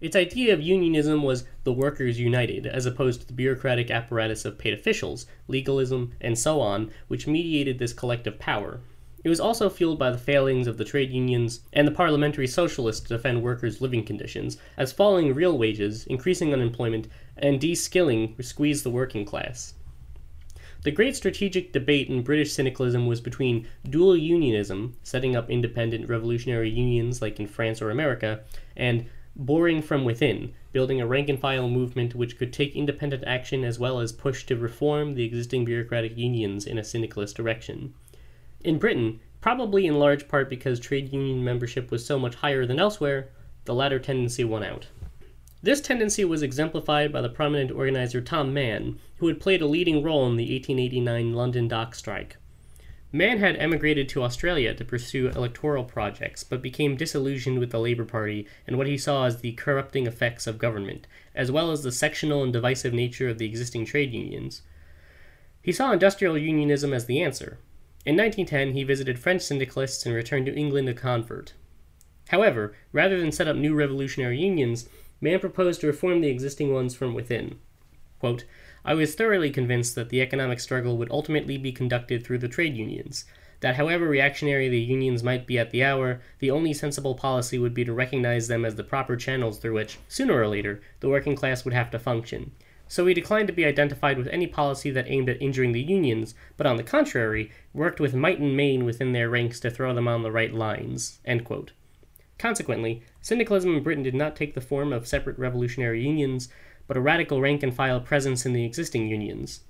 [0.00, 4.56] Its idea of unionism was the workers united, as opposed to the bureaucratic apparatus of
[4.56, 8.80] paid officials, legalism, and so on, which mediated this collective power.
[9.24, 13.08] It was also fueled by the failings of the trade unions and the parliamentary socialists
[13.08, 18.84] to defend workers' living conditions, as falling real wages, increasing unemployment, and de skilling squeezed
[18.84, 19.74] the working class.
[20.84, 26.70] The great strategic debate in British syndicalism was between dual unionism, setting up independent revolutionary
[26.70, 28.44] unions like in France or America,
[28.76, 29.06] and
[29.38, 33.78] boring from within, building a rank and file movement which could take independent action as
[33.78, 37.94] well as push to reform the existing bureaucratic unions in a syndicalist direction.
[38.64, 42.80] In Britain, probably in large part because trade union membership was so much higher than
[42.80, 43.30] elsewhere,
[43.64, 44.88] the latter tendency won out.
[45.62, 50.02] This tendency was exemplified by the prominent organizer Tom Mann, who had played a leading
[50.02, 52.37] role in the 1889 London dock strike.
[53.10, 58.04] Mann had emigrated to Australia to pursue electoral projects, but became disillusioned with the Labour
[58.04, 61.92] Party and what he saw as the corrupting effects of government, as well as the
[61.92, 64.60] sectional and divisive nature of the existing trade unions.
[65.62, 67.58] He saw industrial unionism as the answer.
[68.04, 71.54] In 1910, he visited French syndicalists and returned to England a convert.
[72.28, 74.86] However, rather than set up new revolutionary unions,
[75.20, 77.58] Mann proposed to reform the existing ones from within.
[78.18, 78.44] Quote,
[78.84, 82.76] I was thoroughly convinced that the economic struggle would ultimately be conducted through the trade
[82.76, 83.24] unions,
[83.60, 87.74] that however reactionary the unions might be at the hour, the only sensible policy would
[87.74, 91.34] be to recognize them as the proper channels through which, sooner or later, the working
[91.34, 92.52] class would have to function.
[92.86, 96.34] So we declined to be identified with any policy that aimed at injuring the unions,
[96.56, 100.08] but on the contrary, worked with might and main within their ranks to throw them
[100.08, 101.18] on the right lines.
[102.38, 106.48] Consequently, syndicalism in Britain did not take the form of separate revolutionary unions,
[106.88, 109.60] but a radical rank and file presence in the existing unions.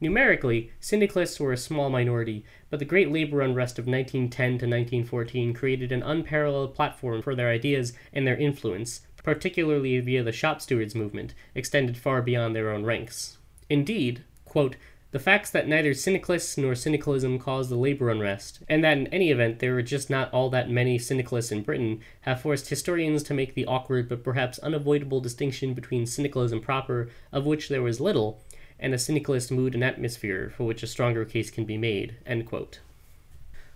[0.00, 5.54] Numerically, syndicalists were a small minority, but the great labor unrest of 1910 to 1914
[5.54, 10.94] created an unparalleled platform for their ideas and their influence, particularly via the shop stewards
[10.94, 13.38] movement, extended far beyond their own ranks.
[13.70, 14.76] Indeed, quote,
[15.12, 19.30] the facts that neither syndicalists nor syndicalism caused the labor unrest, and that in any
[19.30, 23.32] event there were just not all that many syndicalists in Britain, have forced historians to
[23.32, 28.42] make the awkward but perhaps unavoidable distinction between syndicalism proper, of which there was little,
[28.78, 32.16] and a syndicalist mood and atmosphere, for which a stronger case can be made.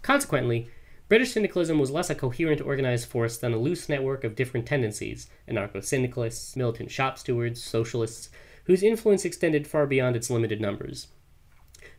[0.03, 0.69] Consequently,
[1.09, 5.29] British syndicalism was less a coherent organized force than a loose network of different tendencies
[5.49, 8.31] anarcho syndicalists, militant shop stewards, socialists,
[8.65, 11.09] whose influence extended far beyond its limited numbers.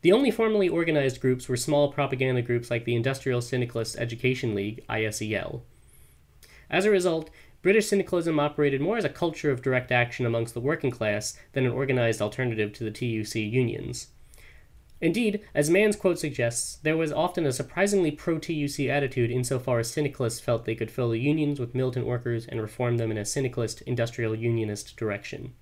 [0.02, 4.84] The only formally organized groups were small propaganda groups like the Industrial Syndicalist Education League,
[4.90, 5.62] ISEL.
[6.70, 7.30] As a result,
[7.62, 11.66] British syndicalism operated more as a culture of direct action amongst the working class than
[11.66, 14.08] an organized alternative to the TUC unions.
[15.02, 19.90] Indeed, as Mann's quote suggests, there was often a surprisingly pro TUC attitude insofar as
[19.90, 23.26] syndicalists felt they could fill the unions with militant workers and reform them in a
[23.26, 25.54] syndicalist, industrial unionist direction.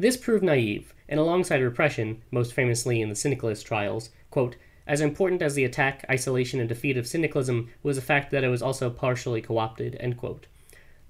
[0.00, 5.42] This proved naive, and alongside repression, most famously in the syndicalist trials, quote, as important
[5.42, 8.88] as the attack, isolation, and defeat of syndicalism was the fact that it was also
[8.88, 10.00] partially co opted.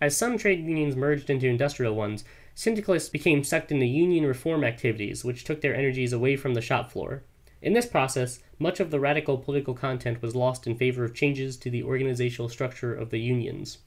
[0.01, 2.25] As some trade unions merged into industrial ones,
[2.57, 6.91] syndicalists became sucked into union reform activities, which took their energies away from the shop
[6.91, 7.23] floor.
[7.63, 11.57] In this process, much of the radical political content was lost in favor of changes
[11.59, 13.79] to the organizational structure of the unions.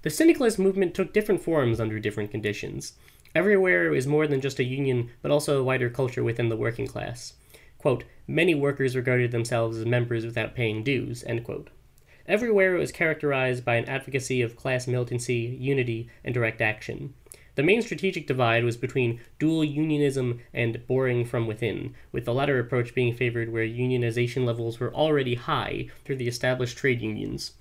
[0.00, 2.94] The syndicalist movement took different forms under different conditions.
[3.36, 6.86] Everywhere was more than just a union, but also a wider culture within the working
[6.86, 7.34] class.
[7.76, 11.22] Quote, Many workers regarded themselves as members without paying dues.
[11.24, 11.68] end quote.
[12.26, 17.12] Everywhere was characterized by an advocacy of class militancy, unity, and direct action.
[17.56, 22.58] The main strategic divide was between dual unionism and boring from within, with the latter
[22.58, 27.52] approach being favored where unionization levels were already high through the established trade unions.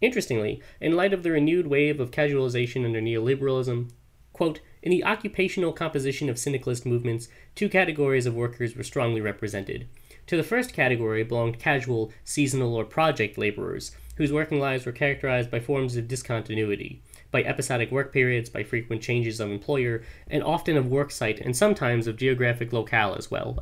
[0.00, 3.90] Interestingly, in light of the renewed wave of casualization under neoliberalism,
[4.32, 9.88] quote, in the occupational composition of syndicalist movements, two categories of workers were strongly represented.
[10.28, 15.50] To the first category belonged casual, seasonal, or project laborers, whose working lives were characterized
[15.50, 17.02] by forms of discontinuity.
[17.32, 21.56] by episodic work periods, by frequent changes of employer, and often of work site, and
[21.56, 23.58] sometimes of geographic locale as well.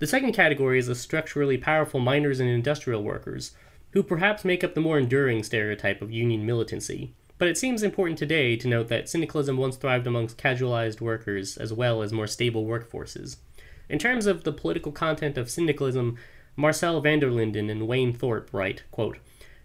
[0.00, 3.52] The second category is the structurally powerful miners and industrial workers,
[3.92, 7.14] who perhaps make up the more enduring stereotype of union militancy.
[7.36, 11.72] But it seems important today to note that syndicalism once thrived amongst casualized workers as
[11.72, 13.36] well as more stable workforces.
[13.88, 16.16] In terms of the political content of syndicalism,
[16.56, 19.18] Marcel van der Linden and Wayne Thorpe write, quote,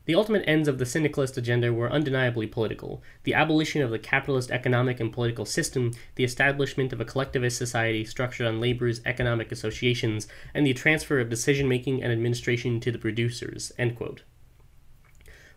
[0.06, 4.50] the ultimate ends of the syndicalist agenda were undeniably political the abolition of the capitalist
[4.50, 10.28] economic and political system, the establishment of a collectivist society structured on labor's economic associations,
[10.56, 13.72] and the transfer of decision making and administration to the producers.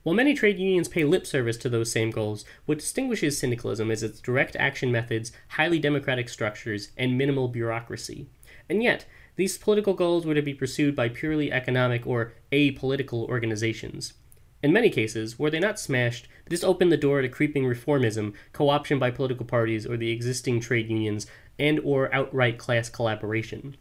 [0.02, 4.02] While many trade unions pay lip service to those same goals, what distinguishes syndicalism is
[4.02, 8.26] its direct action methods, highly democratic structures, and minimal bureaucracy.
[8.68, 14.14] And yet, these political goals were to be pursued by purely economic or apolitical organizations.
[14.62, 18.98] In many cases, were they not smashed, this opened the door to creeping reformism, co-option
[18.98, 21.26] by political parties or the existing trade unions,
[21.58, 23.76] and or outright class collaboration.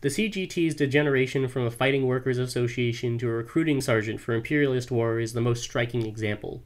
[0.00, 5.18] The CGT's degeneration from a fighting workers association to a recruiting sergeant for imperialist war
[5.18, 6.62] is the most striking example.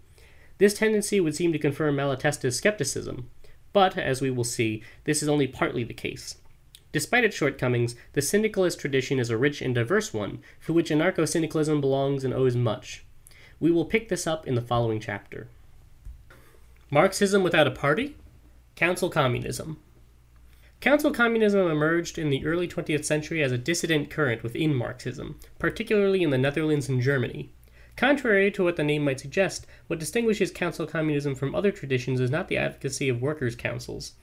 [0.59, 3.31] This tendency would seem to confirm Malatesta's skepticism,
[3.73, 6.37] but, as we will see, this is only partly the case.
[6.93, 11.27] Despite its shortcomings, the syndicalist tradition is a rich and diverse one, for which anarcho
[11.27, 13.03] syndicalism belongs and owes much.
[13.59, 15.49] We will pick this up in the following chapter.
[16.91, 18.15] Marxism without a party?
[18.77, 19.79] Council Communism.
[20.83, 26.25] Council communism emerged in the early 20th century as a dissident current within Marxism, particularly
[26.25, 27.53] in the Netherlands and Germany.
[27.95, 32.33] Contrary to what the name might suggest, what distinguishes council communism from other traditions is
[32.33, 34.15] not the advocacy of workers' councils.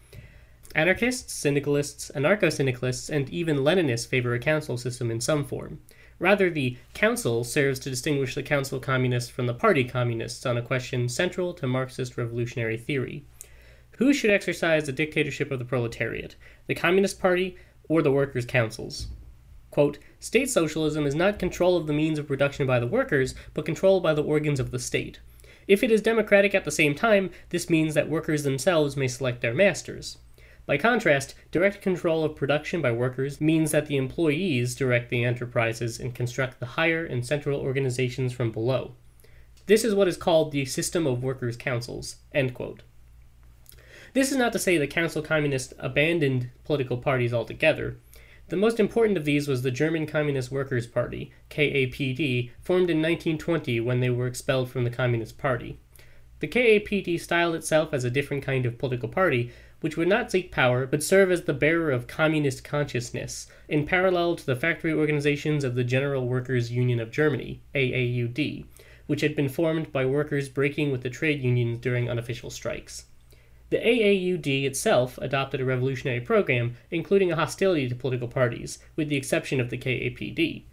[0.76, 5.80] Anarchists, syndicalists, anarcho syndicalists, and even Leninists favor a council system in some form.
[6.20, 10.62] Rather, the council serves to distinguish the council communists from the party communists on a
[10.62, 13.24] question central to Marxist revolutionary theory.
[14.00, 17.58] Who should exercise the dictatorship of the proletariat, the Communist Party
[17.90, 19.08] or the workers' councils?
[19.72, 23.66] Quote, State socialism is not control of the means of production by the workers, but
[23.66, 25.20] control by the organs of the state.
[25.68, 29.42] If it is democratic at the same time, this means that workers themselves may select
[29.42, 30.18] their masters.
[30.66, 36.00] By contrast, direct control of production by workers means that the employees direct the enterprises
[36.00, 38.94] and construct the higher and central organizations from below.
[39.66, 42.16] This is what is called the system of workers' councils.
[44.20, 47.96] This is not to say that council communists abandoned political parties altogether.
[48.50, 53.80] The most important of these was the German Communist Workers' Party, KAPD, formed in 1920
[53.80, 55.80] when they were expelled from the Communist Party.
[56.42, 60.52] The KAPD styled itself as a different kind of political party, which would not seek
[60.52, 65.64] power but serve as the bearer of communist consciousness, in parallel to the factory organizations
[65.64, 68.66] of the General Workers' Union of Germany, AAUD,
[69.08, 73.06] which had been formed by workers breaking with the trade unions during unofficial strikes.
[73.70, 79.16] The AAUD itself adopted a revolutionary program, including a hostility to political parties, with the
[79.16, 80.64] exception of the KAPD.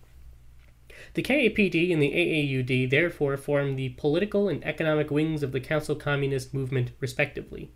[1.12, 5.94] The KAPD and the AAUD therefore formed the political and economic wings of the Council
[5.94, 7.70] Communist movement, respectively.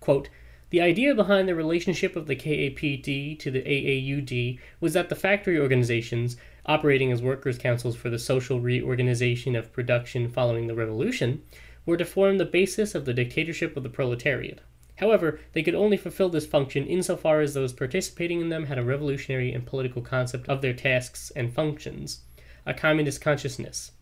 [0.00, 0.28] Quote,
[0.72, 5.58] the idea behind the relationship of the KAPD to the AAUD was that the factory
[5.58, 11.42] organizations, operating as workers' councils for the social reorganization of production following the revolution,
[11.84, 14.60] were to form the basis of the dictatorship of the proletariat.
[14.96, 18.84] However, they could only fulfill this function insofar as those participating in them had a
[18.84, 22.20] revolutionary and political concept of their tasks and functions,
[22.64, 23.92] a communist consciousness.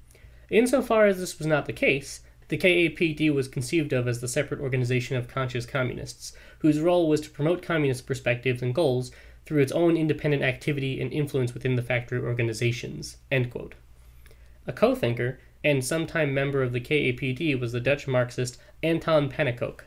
[0.51, 4.61] Insofar as this was not the case, the KAPD was conceived of as the separate
[4.61, 9.13] organization of conscious communists, whose role was to promote communist perspectives and goals
[9.47, 13.17] through its own independent activity and influence within the factory organizations.
[13.31, 19.81] A co thinker and sometime member of the KAPD was the Dutch Marxist Anton Pannekoek.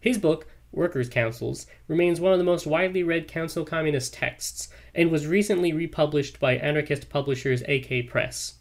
[0.00, 5.10] His book, Workers' Councils, remains one of the most widely read council communist texts and
[5.10, 8.54] was recently republished by anarchist publishers AK Press.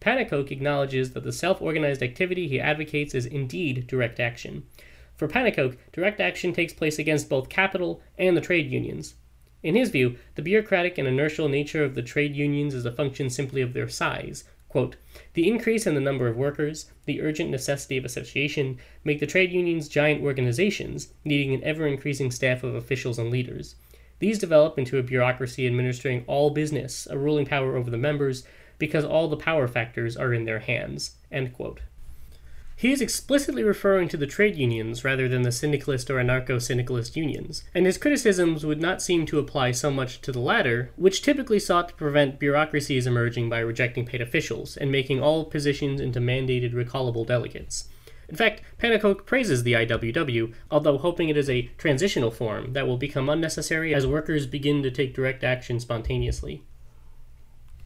[0.00, 4.64] Pannekoek acknowledges that the self organized activity he advocates is indeed direct action.
[5.14, 9.14] For Pannekoek, direct action takes place against both capital and the trade unions.
[9.62, 13.30] In his view, the bureaucratic and inertial nature of the trade unions is a function
[13.30, 14.42] simply of their size.
[14.72, 14.96] Quote,
[15.34, 19.52] the increase in the number of workers, the urgent necessity of association, make the trade
[19.52, 23.74] unions giant organizations, needing an ever increasing staff of officials and leaders.
[24.18, 28.44] These develop into a bureaucracy administering all business, a ruling power over the members,
[28.78, 31.16] because all the power factors are in their hands.
[32.76, 37.16] He is explicitly referring to the trade unions rather than the syndicalist or anarcho syndicalist
[37.16, 41.22] unions, and his criticisms would not seem to apply so much to the latter, which
[41.22, 46.18] typically sought to prevent bureaucracies emerging by rejecting paid officials and making all positions into
[46.18, 47.88] mandated recallable delegates.
[48.28, 52.96] In fact, Pannekoek praises the IWW, although hoping it is a transitional form that will
[52.96, 56.62] become unnecessary as workers begin to take direct action spontaneously.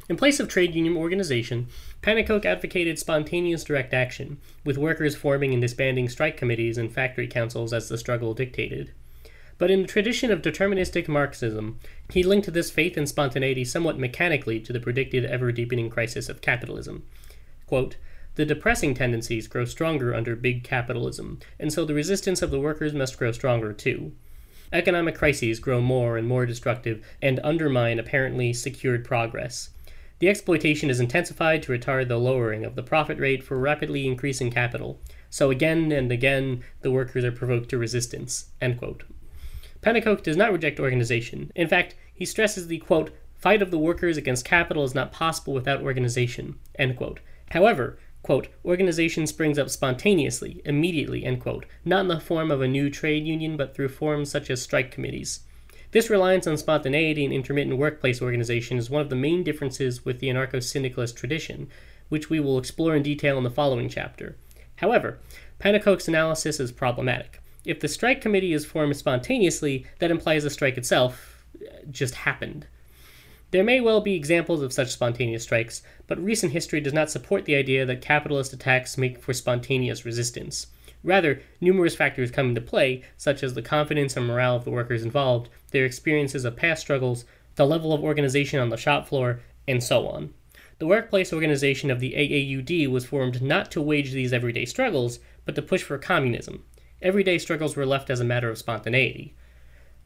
[0.09, 1.67] In place of trade union organization,
[2.01, 7.73] Pannekoek advocated spontaneous direct action, with workers forming and disbanding strike committees and factory councils
[7.73, 8.93] as the struggle dictated.
[9.59, 11.81] But in the tradition of deterministic Marxism,
[12.11, 16.41] he linked this faith in spontaneity somewhat mechanically to the predicted ever deepening crisis of
[16.41, 17.05] capitalism.
[17.67, 17.97] Quote,
[18.37, 22.93] the depressing tendencies grow stronger under big capitalism, and so the resistance of the workers
[22.93, 24.13] must grow stronger too.
[24.73, 29.71] Economic crises grow more and more destructive and undermine apparently secured progress.
[30.19, 34.51] The exploitation is intensified to retard the lowering of the profit rate for rapidly increasing
[34.51, 34.99] capital.
[35.29, 38.47] So again and again, the workers are provoked to resistance.
[38.61, 39.05] End quote.
[39.83, 41.53] Pannekoek does not reject organization.
[41.55, 45.53] In fact, he stresses the quote, fight of the workers against capital is not possible
[45.53, 46.59] without organization.
[46.79, 47.21] End quote.
[47.51, 52.67] However, quote, organization springs up spontaneously, immediately, end quote, not in the form of a
[52.67, 55.41] new trade union, but through forms such as strike committees.
[55.97, 60.21] This reliance on spontaneity in intermittent workplace organization is one of the main differences with
[60.21, 61.71] the anarcho syndicalist tradition,
[62.11, 64.37] which we will explore in detail in the following chapter.
[64.77, 65.19] However,
[65.59, 67.41] Pannekoek's analysis is problematic.
[67.65, 72.67] If the strike committee is formed spontaneously, that implies the strike itself uh, just happened.
[73.51, 77.47] There may well be examples of such spontaneous strikes, but recent history does not support
[77.47, 80.67] the idea that capitalist attacks make for spontaneous resistance.
[81.07, 85.05] Rather, numerous factors come into play, such as the confidence and morale of the workers
[85.05, 89.85] involved, their experiences of past struggles, the level of organization on the shop floor, and
[89.85, 90.33] so on.
[90.79, 95.55] The workplace organization of the AAUD was formed not to wage these everyday struggles, but
[95.55, 96.65] to push for communism.
[97.03, 99.35] Everyday struggles were left as a matter of spontaneity.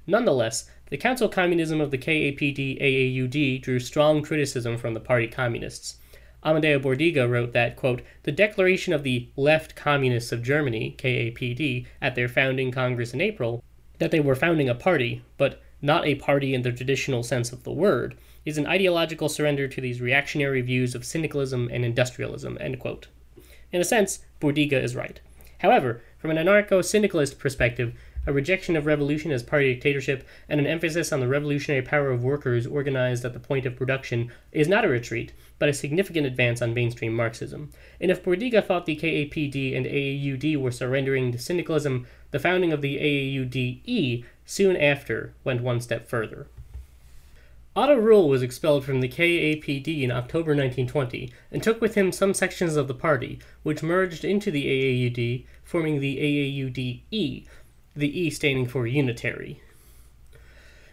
[0.08, 5.98] Nonetheless, the council communism of the KAPD AAUD drew strong criticism from the party communists.
[6.44, 12.16] Amadeo Bordiga wrote that, quote, the declaration of the Left Communists of Germany, KAPD, at
[12.16, 13.62] their founding Congress in April,
[14.00, 17.62] that they were founding a party, but not a party in the traditional sense of
[17.62, 22.58] the word, is an ideological surrender to these reactionary views of syndicalism and industrialism.
[22.60, 25.20] In a sense, Bordiga is right.
[25.58, 27.94] However, from an anarcho syndicalist perspective,
[28.26, 32.22] a rejection of revolution as party dictatorship, and an emphasis on the revolutionary power of
[32.22, 36.60] workers organized at the point of production is not a retreat, but a significant advance
[36.60, 37.70] on mainstream Marxism.
[38.00, 42.82] And if Bordiga thought the KAPD and AAUD were surrendering to syndicalism, the founding of
[42.82, 46.46] the AAUDE soon after went one step further.
[47.76, 52.34] Otto Ruhl was expelled from the KAPD in October 1920 and took with him some
[52.34, 57.46] sections of the party, which merged into the AAUD, forming the AAUDE,
[57.94, 59.60] the E standing for unitary.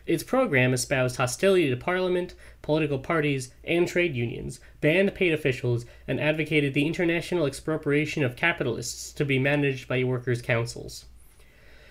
[0.07, 6.19] Its program espoused hostility to parliament, political parties, and trade unions, banned paid officials, and
[6.19, 11.05] advocated the international expropriation of capitalists to be managed by workers' councils.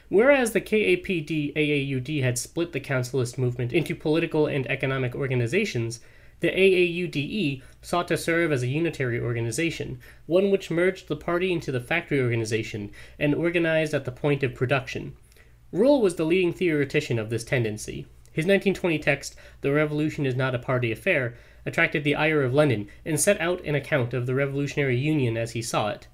[0.08, 6.00] Whereas the KAPD AAUD had split the councilist movement into political and economic organizations,
[6.40, 11.72] the AAUDE sought to serve as a unitary organization, one which merged the party into
[11.72, 15.14] the factory organization and organized at the point of production.
[15.72, 18.06] Ruhl was the leading theoretician of this tendency.
[18.32, 22.88] His 1920 text, The Revolution is Not a Party Affair, attracted the ire of Lenin
[23.04, 26.06] and set out an account of the Revolutionary Union as he saw it.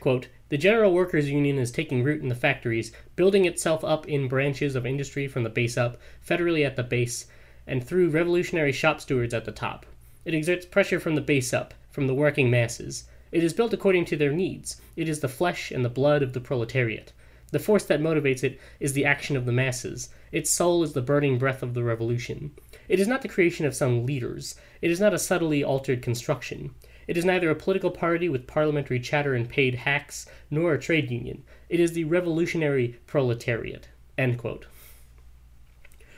[0.00, 4.28] Quote, the General Workers' Union is taking root in the factories, building itself up in
[4.28, 7.26] branches of industry from the base up, federally at the base,
[7.66, 9.86] and through revolutionary shop stewards at the top.
[10.24, 13.04] It exerts pressure from the base up, from the working masses.
[13.32, 14.80] It is built according to their needs.
[14.96, 17.12] It is the flesh and the blood of the proletariat.
[17.52, 20.08] The force that motivates it is the action of the masses.
[20.32, 22.50] Its soul is the burning breath of the revolution.
[22.88, 24.56] It is not the creation of some leaders.
[24.82, 26.74] It is not a subtly altered construction.
[27.06, 31.10] It is neither a political party with parliamentary chatter and paid hacks, nor a trade
[31.10, 31.44] union.
[31.68, 33.88] It is the revolutionary proletariat.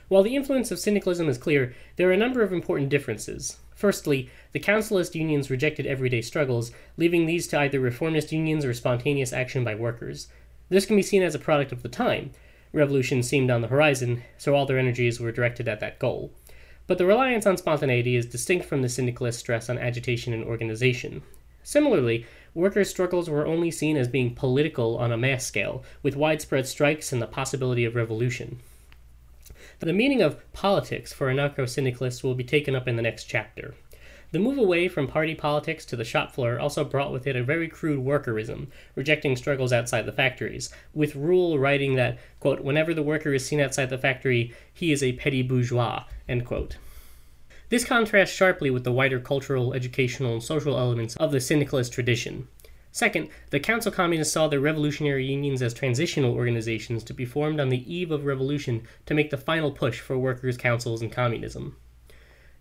[0.09, 3.59] While the influence of syndicalism is clear, there are a number of important differences.
[3.75, 9.35] Firstly, the councilist unions rejected everyday struggles, leaving these to either reformist unions or spontaneous
[9.35, 10.29] action by workers.
[10.71, 12.33] This can be seen as a product of the time.
[12.73, 16.33] Revolution seemed on the horizon, so all their energies were directed at that goal.
[16.87, 21.23] But the reliance on spontaneity is distinct from the syndicalist stress on agitation and organization.
[21.63, 26.67] Similarly, workers' struggles were only seen as being political on a mass scale, with widespread
[26.67, 28.61] strikes and the possibility of revolution.
[29.81, 33.75] The meaning of politics for anarcho syndicalists will be taken up in the next chapter.
[34.33, 37.45] The move away from party politics to the shop floor also brought with it a
[37.45, 38.67] very crude workerism,
[38.97, 43.61] rejecting struggles outside the factories, with Ruhl writing that, quote, whenever the worker is seen
[43.61, 46.77] outside the factory, he is a petty bourgeois, end quote.
[47.69, 52.49] This contrasts sharply with the wider cultural, educational, and social elements of the syndicalist tradition.
[52.91, 57.69] Second, the Council Communists saw their revolutionary unions as transitional organizations to be formed on
[57.69, 61.77] the eve of revolution to make the final push for workers' councils and communism.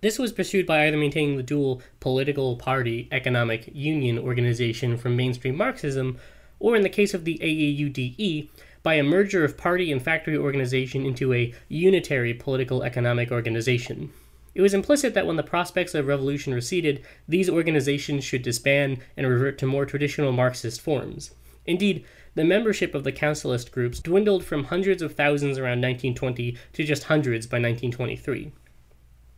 [0.02, 5.56] This was pursued by either maintaining the dual political party economic union organization from mainstream
[5.56, 6.20] Marxism,
[6.60, 8.50] or in the case of the AAUDE,
[8.84, 14.12] by a merger of party and factory organization into a unitary political economic organization.
[14.58, 19.28] It was implicit that when the prospects of revolution receded, these organizations should disband and
[19.28, 21.30] revert to more traditional Marxist forms.
[21.68, 22.04] Indeed,
[22.34, 27.04] the membership of the councilist groups dwindled from hundreds of thousands around 1920 to just
[27.04, 28.52] hundreds by 1923.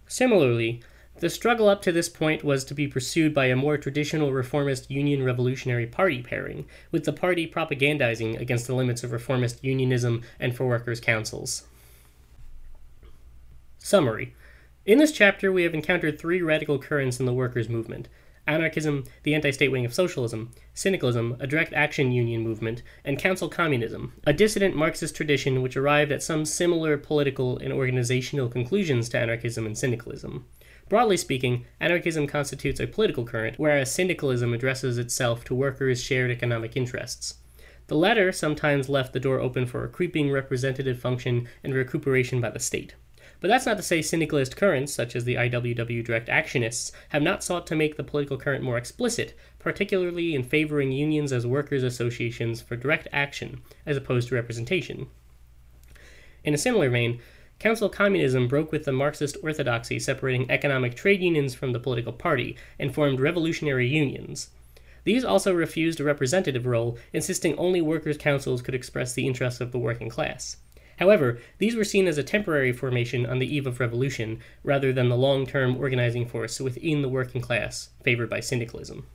[0.07, 0.81] Similarly,
[1.17, 4.89] the struggle up to this point was to be pursued by a more traditional reformist
[4.89, 10.55] Union Revolutionary Party pairing, with the party propagandizing against the limits of reformist unionism and
[10.55, 11.65] for workers' councils.
[13.79, 14.33] Summary
[14.89, 18.09] In this chapter, we have encountered three radical currents in the workers' movement
[18.47, 23.49] anarchism, the anti state wing of socialism, syndicalism, a direct action union movement, and council
[23.49, 29.19] communism, a dissident Marxist tradition which arrived at some similar political and organizational conclusions to
[29.19, 30.47] anarchism and syndicalism.
[30.89, 36.75] Broadly speaking, anarchism constitutes a political current, whereas syndicalism addresses itself to workers' shared economic
[36.75, 37.35] interests.
[37.85, 42.49] The latter sometimes left the door open for a creeping representative function and recuperation by
[42.49, 42.95] the state.
[43.41, 47.43] But that's not to say syndicalist currents, such as the IWW direct actionists, have not
[47.43, 52.61] sought to make the political current more explicit, particularly in favoring unions as workers' associations
[52.61, 55.07] for direct action, as opposed to representation.
[56.43, 57.21] In a similar vein,
[57.59, 62.55] Council communism broke with the Marxist orthodoxy separating economic trade unions from the political party
[62.79, 64.49] and formed revolutionary unions.
[65.03, 69.73] These also refused a representative role, insisting only workers' councils could express the interests of
[69.73, 70.55] the working class.
[70.99, 75.07] However, these were seen as a temporary formation on the eve of revolution, rather than
[75.07, 79.07] the long term organizing force within the working class, favored by syndicalism.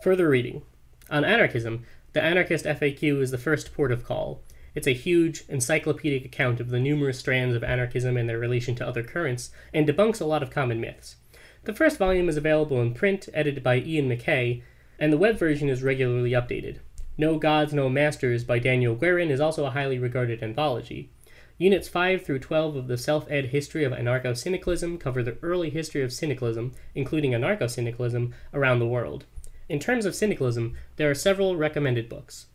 [0.00, 0.62] Further reading.
[1.10, 4.42] On anarchism, the anarchist FAQ is the first port of call.
[4.76, 8.86] It's a huge, encyclopedic account of the numerous strands of anarchism and their relation to
[8.86, 11.16] other currents, and debunks a lot of common myths.
[11.64, 14.62] The first volume is available in print, edited by Iain McKay,
[15.00, 16.78] and the web version is regularly updated.
[17.18, 21.10] No Gods, No Masters by Daniel Guerin is also a highly regarded anthology.
[21.58, 25.68] Units 5 through 12 of the Self Ed History of Anarcho Syndicalism cover the early
[25.68, 29.26] history of syndicalism, including anarcho syndicalism, around the world.
[29.68, 32.46] In terms of syndicalism, there are several recommended books.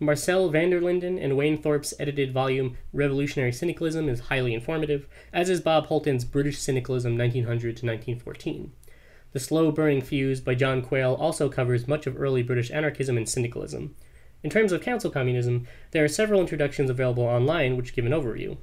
[0.00, 5.48] Marcel van der Linden and Wayne Thorpe's edited volume Revolutionary Syndicalism is highly informative, as
[5.48, 8.72] is Bob Holton's British Syndicalism 1900 to 1914.
[9.34, 13.28] The Slow Burning Fuse by John Quail also covers much of early British anarchism and
[13.28, 13.96] syndicalism.
[14.44, 18.56] In terms of council communism, there are several introductions available online which give an overview.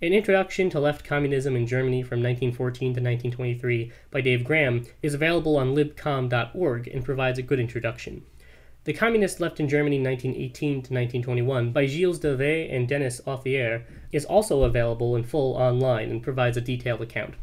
[0.00, 5.12] An Introduction to Left Communism in Germany from 1914 to 1923 by Dave Graham is
[5.12, 8.22] available on libcom.org and provides a good introduction.
[8.84, 14.24] The Communists Left in Germany 1918 to 1921 by Gilles Dauvé and Denis Authier is
[14.24, 17.34] also available in full online and provides a detailed account.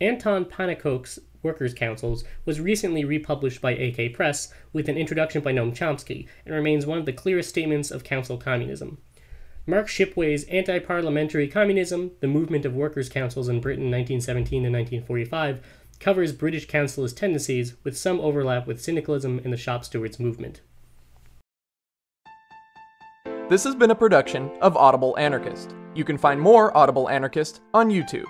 [0.00, 5.74] Anton Pannekoek's Workers' Councils was recently republished by AK Press with an introduction by Noam
[5.74, 8.98] Chomsky and remains one of the clearest statements of council communism.
[9.66, 15.60] Mark Shipway's Anti Parliamentary Communism, the Movement of Workers' Councils in Britain 1917 to 1945,
[16.00, 20.62] covers British councilist tendencies with some overlap with syndicalism and the shop stewards movement.
[23.50, 25.74] This has been a production of Audible Anarchist.
[25.94, 28.26] You can find more Audible Anarchist on YouTube.